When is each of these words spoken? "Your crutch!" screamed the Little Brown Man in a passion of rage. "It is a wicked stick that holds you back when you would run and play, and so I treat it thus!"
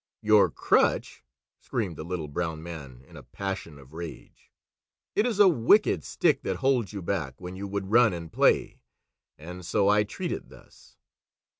"Your 0.23 0.49
crutch!" 0.49 1.23
screamed 1.59 1.95
the 1.95 2.03
Little 2.03 2.27
Brown 2.27 2.63
Man 2.63 3.03
in 3.07 3.15
a 3.15 3.21
passion 3.21 3.77
of 3.77 3.93
rage. 3.93 4.51
"It 5.15 5.27
is 5.27 5.39
a 5.39 5.47
wicked 5.47 6.03
stick 6.03 6.41
that 6.41 6.55
holds 6.55 6.91
you 6.91 7.03
back 7.03 7.39
when 7.39 7.55
you 7.55 7.67
would 7.67 7.91
run 7.91 8.11
and 8.11 8.33
play, 8.33 8.81
and 9.37 9.63
so 9.63 9.89
I 9.89 10.03
treat 10.03 10.31
it 10.31 10.49
thus!" 10.49 10.97